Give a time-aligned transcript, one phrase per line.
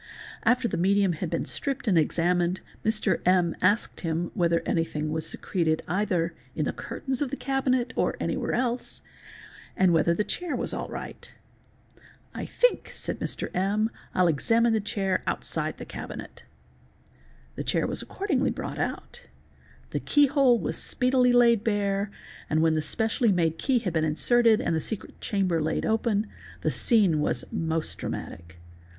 [0.45, 3.21] After the medium had been stripped and examined, Mr.
[3.23, 8.17] M., asked him whether_ anything was secreted either in the curtains of the cabinet or
[8.19, 9.03] anywhere else,
[9.77, 11.35] and whether the chair was all right.
[12.33, 13.55] 'I think,' said Mr.
[13.55, 16.45] M., 'I'll © examine the chair outside the cabinet.'
[17.53, 19.21] The chair was accordingly 7 brought out.
[19.91, 22.09] The keyhole was speedily laid bare,
[22.49, 26.25] and when the specially made key had been inserted and the secret chamber laid open,
[26.61, 28.57] the scene_ was most dramatic.